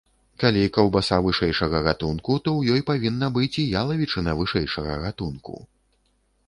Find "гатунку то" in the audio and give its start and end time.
1.87-2.55